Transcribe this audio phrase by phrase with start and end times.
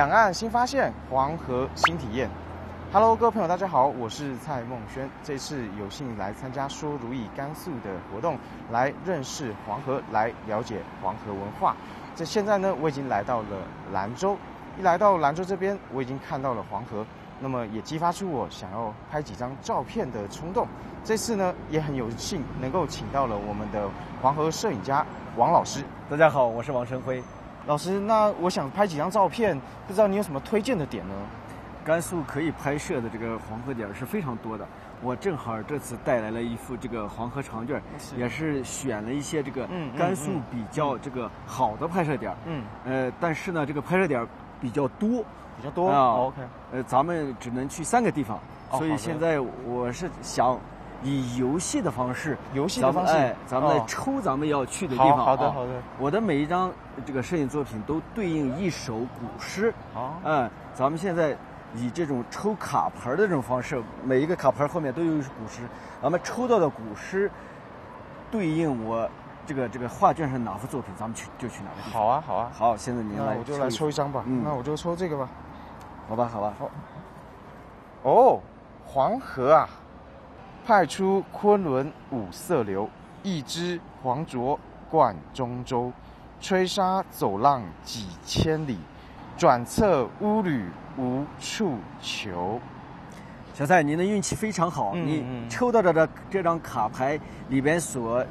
[0.00, 2.26] 两岸新发现，黄河新体验。
[2.90, 5.06] Hello，各位朋友，大家好，我是蔡梦轩。
[5.22, 8.38] 这次有幸来参加“说如意甘肃”的活动，
[8.70, 11.76] 来认识黄河，来了解黄河文化。
[12.16, 13.58] 这现在呢，我已经来到了
[13.92, 14.38] 兰州。
[14.78, 17.04] 一来到兰州这边，我已经看到了黄河，
[17.38, 20.66] 那么也激发出我想要拍几张照片的冲动。
[21.04, 23.86] 这次呢，也很有幸能够请到了我们的
[24.22, 25.04] 黄河摄影家
[25.36, 25.84] 王老师。
[26.08, 27.22] 大家好，我是王晨辉。
[27.70, 31.14] 老师，那我想拍几张照片，不知道你有什么推荐的点呢？
[31.84, 34.66] 甘肃可以拍摄的这个黄河点是非常多的。
[35.00, 37.80] 我正好这次带来了一幅这个黄河长卷，
[38.16, 42.34] 也是选了一些这个甘肃比较这个好的拍摄点。
[42.44, 42.64] 嗯。
[42.84, 44.26] 呃，但是呢，这个拍摄点
[44.60, 45.22] 比较多，
[45.56, 46.14] 比较多啊。
[46.16, 46.42] OK。
[46.72, 48.40] 呃，咱们只能去三个地方，
[48.72, 50.58] 所以现在我是想
[51.02, 55.18] 以游戏的方式，游戏的方式，哎，咱们来抽咱们要去的地方。
[55.18, 55.70] 好的，好的。
[55.98, 56.72] 我的每一张
[57.04, 59.72] 这个摄影作品都对应一首古诗。
[59.94, 60.20] 好。
[60.24, 61.36] 嗯，咱们现在。
[61.76, 65.60] 以这种抽卡牌的这种方式，每一个卡牌后面都有一首古诗，
[66.02, 67.30] 咱们抽到的古诗
[68.28, 69.08] 对应我
[69.46, 71.90] 这个这个画卷上哪幅作品，咱们去就去哪个。
[71.92, 74.24] 好啊，好啊，好，现在您来，我就来抽一张吧。
[74.26, 75.28] 嗯，那我就抽这个吧。
[76.08, 76.68] 好吧，好吧，好。
[78.02, 78.40] 哦，
[78.84, 79.68] 黄河啊，
[80.66, 82.88] 派出昆仑五色流，
[83.22, 84.58] 一支黄浊
[84.90, 85.92] 贯中州，
[86.40, 88.78] 吹沙走浪几千里。
[89.36, 90.66] 转侧乌履
[90.98, 92.60] 无处求，
[93.54, 97.18] 小蔡，您的运气非常好，你抽到的这这张卡牌
[97.48, 98.22] 里边所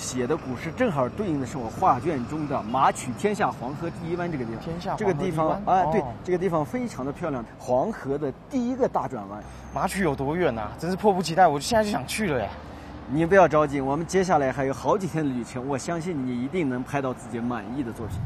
[0.00, 4.64] 写的古诗，正好对应的是我画卷中的“马曲天下黄河第一湾”这个地方。
[4.64, 9.42] 天下这个地方啊，对，这个地方非常的漂亮，黄河的第一个大转弯。
[9.74, 10.70] 马曲有多远呐？
[10.78, 12.48] 真是迫不及待，我现在就想去了呀！
[13.12, 18.16] 你不要着急，我们接下来还有好几天的旅程，我相信你一定能拍到自己满意的作品。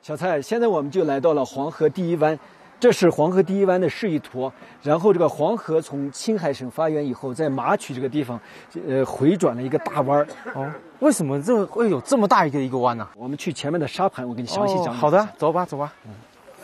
[0.00, 2.38] 小蔡，现在我们就来到了黄河第一湾，
[2.80, 4.50] 这是黄河第一湾的示意图。
[4.82, 8.40] 然后这个黄河从青海省发源以后，在马曲这个地方，
[8.86, 10.26] 呃，回转了一个大弯儿。
[10.54, 13.08] 哦，为什么这会有这么大一个一个弯呢？
[13.16, 14.94] 我们去前面的沙盘，我给你详细讲。
[14.94, 15.92] 好的，走吧，走吧。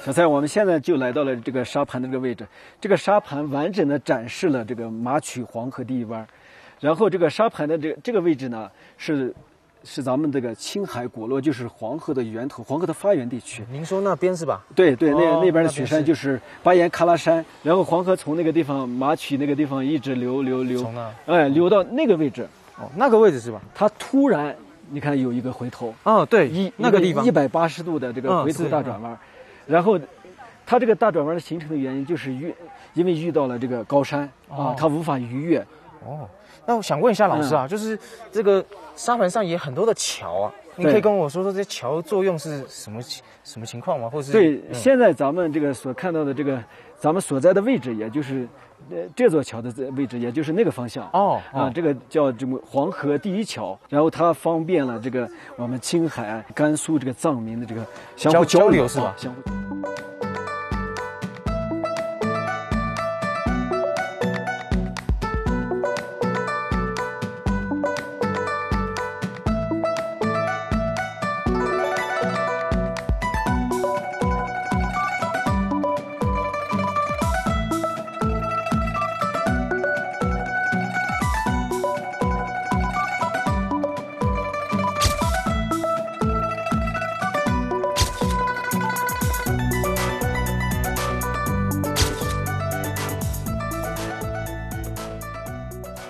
[0.04, 2.46] 小蔡，我们现在就来到了这个沙盘的这个位置。
[2.80, 6.26] 这个沙盘完整的展示了这个马曲黄河第一湾，
[6.80, 9.34] 然后这个沙盘的这个这个位置呢是。
[9.84, 13.62] 是咱们这个青海果洛，就是黄河的源头，黄河的发源地区。
[13.70, 14.64] 您说那边是吧？
[14.74, 20.90] 对对，那那边的雪山就是巴颜喀拉山，然后黄河从那个地方马曲那个地方一直流流流，
[21.26, 22.48] 哎，流到那个位置。
[22.76, 23.60] 哦，那个位置是吧？
[23.74, 24.56] 它突然，
[24.90, 25.94] 你看有一个回头。
[26.02, 29.16] 哦，对，一那个地方一百八十度的这个回头大转弯，
[29.66, 30.00] 然后
[30.66, 32.52] 它这个大转弯的形成的原因就是遇，
[32.94, 35.60] 因为遇到了这个高山啊，它无法逾越。
[36.04, 36.28] 哦。
[36.66, 37.98] 那我想问一下老师啊，就是
[38.32, 38.64] 这个
[38.96, 43.00] 沙盘上也很多的桥啊，你可以跟我说说这些桥作用是什么
[43.42, 44.08] 什么情况吗？
[44.08, 46.62] 或是对，现在咱们这个所看到的这个
[46.98, 48.48] 咱们所在的位置，也就是
[48.90, 57.84] 呃这座桥的位置，也就是那个方向哦啊，这个叫这么黄河第一桥，然后它方便了这个我们青海、甘肃这个藏民的这个
[58.16, 59.14] 相互交流是吧？
[59.18, 59.40] 相互。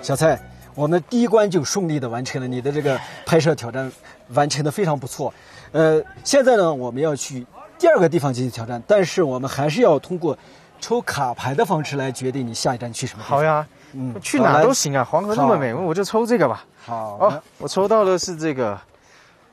[0.05, 0.39] 小蔡，
[0.75, 3.91] 我们第一关就顺利的完成了你的这个拍摄挑战，
[4.35, 5.33] 完成的非常不错。
[5.71, 7.43] 呃，现在呢，我们要去
[7.79, 10.37] 第二个地方进行挑战，但是我们还是要通过
[10.79, 13.23] 抽卡牌的方式来决定你下一站去什么。
[13.23, 16.63] 好呀，嗯，去哪都行啊，黄河那么美，我就抽这个吧。
[16.85, 18.79] 好，哦，我抽到的是这个，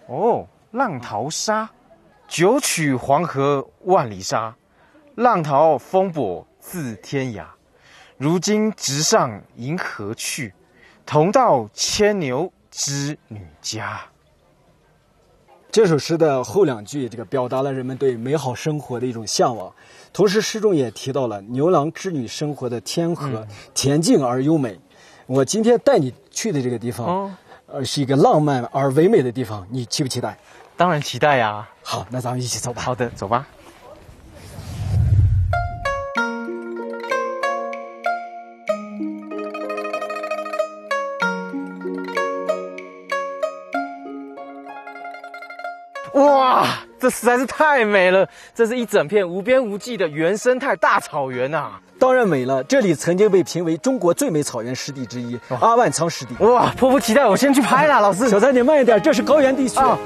[0.07, 1.67] 哦，浪淘沙，
[2.29, 4.55] 九曲黄河万里沙，
[5.15, 7.45] 浪淘风簸自天涯。
[8.23, 10.55] 如今直上银河去，
[11.05, 14.01] 同到牵牛织女家。
[15.73, 19.75] 这首诗的后两句，这个表达了人们对美好生活的一种向往。
[20.13, 24.79] 同时，诗中也提到了牛郎织女生活的天和恬静而优美。
[25.27, 27.37] 我今天带你去的这个地方，
[27.67, 29.67] 呃，是一个浪漫而唯美的地方。
[29.69, 30.39] 你期不期待？
[30.77, 31.69] 当然期待呀！
[31.83, 32.83] 好，那咱们一起走吧。
[32.83, 33.49] 好的，走吧。
[47.03, 48.25] 这实在是太美了！
[48.55, 56.37] 这是一整片无边无际的原生态大草原呐、当然美了，这里曾经被评为中国最美草原湿地之一——阿万仓湿地。
[56.37, 58.29] 哇，迫不及待，我先去拍了，老师。
[58.29, 59.81] 小三，你慢一点，这是高原地区。
[59.81, 59.99] 啊，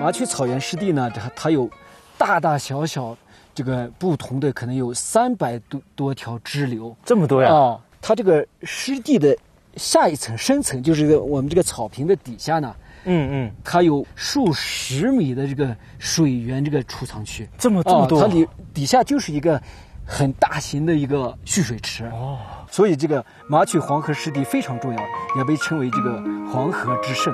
[0.00, 1.68] 麻雀草原湿地呢，它它有
[2.16, 3.16] 大大小小
[3.56, 7.52] 这个不同的，可能有三百多多条支流这么多呀？
[7.52, 7.80] 啊。
[8.00, 9.36] 它这个湿地的
[9.78, 17.48] 下一层深层，就是这个我们这个草坪的底下呢，嗯嗯，它有数十米的这个水源这个储藏区。
[17.56, 19.60] 这么这么多啊它底底下就是一个
[20.04, 22.04] 很大型的一个蓄水池。
[22.06, 22.38] 哦，
[22.70, 25.00] 所以这个麻曲黄河湿地非常重要，
[25.36, 27.32] 也被称为这个黄河之圣。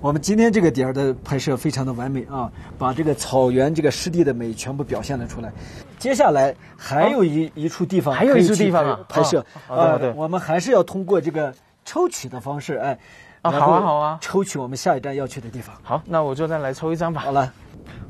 [0.00, 5.52] 我们今天这个点儿的拍摄非常的完美啊，把这个草原这个湿地的美全部表现了出来。
[5.98, 9.40] 接下来还有一、一处地方，还有一处地方啊拍摄。
[9.40, 11.52] 哦好的好的呃我们还是要通过这个
[11.84, 12.98] 抽取的方式，哎，
[13.42, 15.76] 啊好啊好啊抽取我们下一站要去的地方。
[15.82, 17.30] 好，那我就再来抽一张吧好。
[17.30, 17.52] 了，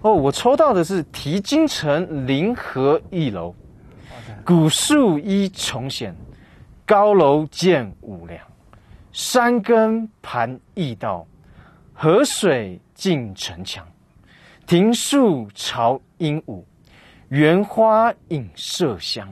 [0.03, 3.53] 哦，我抽到的是提金城临河一楼，
[4.45, 6.15] 古树依重显，
[6.87, 8.41] 高楼见五梁，
[9.11, 11.27] 山根盘驿道，
[12.02, 13.87] 河水进城墙，
[14.67, 16.64] 庭树朝鹦鹉，
[17.29, 19.29] 园花映麝香，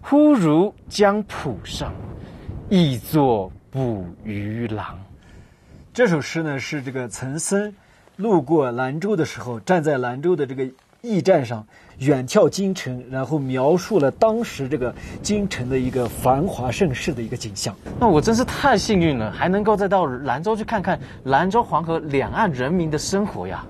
[0.00, 1.92] 忽如江浦上，
[2.68, 4.96] 亦作捕鱼郎。
[5.92, 7.74] 这首诗呢是这个岑参
[8.14, 10.70] 路过兰州的时候，站在兰州的这个
[11.02, 11.66] 驿站上，
[11.98, 17.74] 远眺京城，然后描述了当时这个京城的一个繁华盛世的一个景象。
[17.98, 23.64] 那我真是太幸运了，还能够再到兰州去看看兰州黄河两岸人民的生活呀。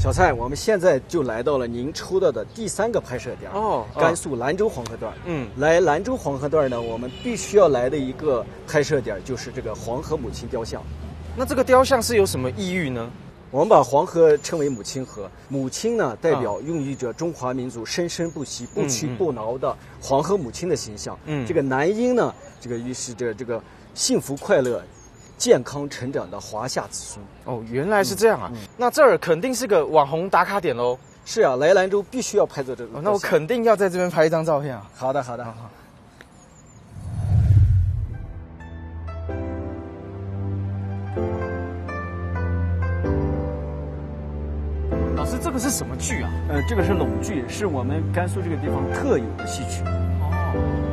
[0.00, 5.12] 小蔡，我们现在就来到了您抽到的第三个拍摄点哦甘肃兰州黄河段。
[5.26, 10.80] 嗯来兰州黄河段呢，我们必须要来的一个拍摄点就是这个黄河母亲雕像。
[11.36, 13.10] 那这个雕像是有什么意义呢？
[13.50, 21.18] 我们把黄河称为母亲河，母亲呢代表孕育着中华民族生生不息、不屈不挠的黄河母亲的形象。
[21.24, 23.62] 嗯这个男婴呢，这个预示着这个
[23.94, 24.82] 幸福快乐、
[25.38, 27.24] 健康成长的华夏子孙。
[27.44, 28.52] 哦，原来是这样啊。
[28.76, 30.98] 那这儿肯定是个网红打卡点喽。
[31.24, 34.86] 是啊，来兰州必须要拍到这个、哦，那我肯定要在这边拍一张照片啊。
[34.94, 35.52] 好的，好的，好。
[35.52, 35.62] 老
[45.58, 46.30] 个是什么剧啊？
[46.48, 49.82] 呃，这个是陇剧，是我们甘肃这个地方特有的戏曲。
[49.84, 50.87] 哦。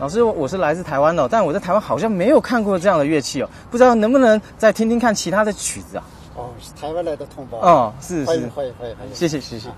[0.00, 6.04] 老师，我是来自台湾的，但我在台湾好像没有看过这样的乐器哦，不知道能不能再听听看其他的曲子啊？
[6.34, 7.58] 哦，是台湾来的同胞。
[7.58, 9.14] 哦，是是欢迎，欢迎欢迎。
[9.14, 9.68] 谢谢谢谢。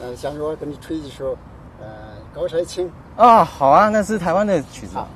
[0.00, 1.28] 呃，下面我给你吹一首，
[1.80, 1.86] 呃，
[2.36, 2.90] 《高山青》。
[3.22, 5.06] 啊、好啊，那是台湾的曲子啊。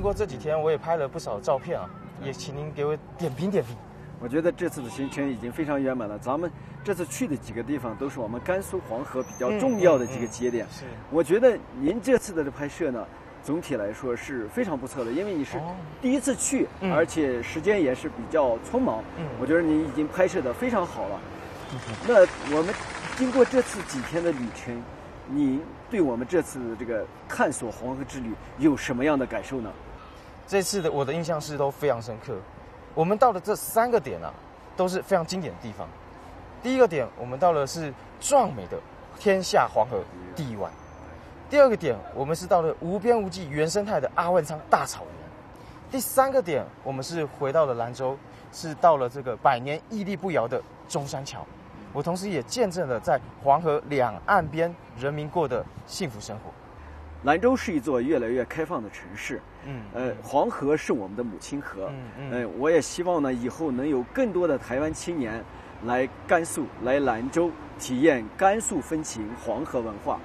[0.00, 1.86] 经过这几天，我也拍了不少照片啊，
[2.24, 3.76] 也请您给我点评点评。
[4.18, 6.18] 我觉得这次的行程已经非常圆满了。
[6.18, 6.50] 咱们
[6.82, 10.64] 这次去的几个地方都是我们甘肃黄河比较重要的几个节点。
[10.70, 13.06] 是我觉得您这次的这拍摄呢，
[13.42, 19.04] 总体来说是非常不错的，因为你是哦第一次去，嗯而且时间也是比较匆忙。
[19.18, 21.20] 嗯我觉得你已经拍摄的非常好了。
[22.08, 22.20] 那
[22.56, 22.74] 我们
[23.18, 24.82] 经过这次几天的旅程，
[25.28, 29.70] 您对我们这次这个探索黄河之旅有什么样的感受呢？
[30.50, 32.34] 这次的我的印象是都非常深刻。
[32.92, 34.34] 我们到的这三个点啊，
[34.76, 35.86] 都是非常经典的地方。
[36.60, 38.76] 第一个点，我们到了是壮美的
[39.16, 40.02] 天下黄河
[40.34, 40.68] 第一湾；
[41.48, 48.18] 第二个点，我们是到了无边无际原生态的阿万仓大草原；第三个点，我们是回到了兰州，
[48.50, 51.46] 是到了这个百年屹立不摇的中山桥。
[51.92, 56.50] 我同时也见证了在黄河两岸边人民过的幸福生活。
[57.24, 62.32] 兰州是一座越来越开放的城市，嗯，呃，黄河是我们的母亲河，嗯嗯。
[62.32, 65.44] 呃，我也希望呢，以后能有更多的台湾青年
[65.84, 70.18] 来甘肃、来兰州体验甘肃风情、黄河文化。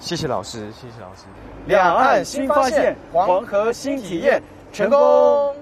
[0.00, 1.22] 谢谢老师，谢谢老师。
[1.66, 5.53] 两岸新发现黄河新体验成功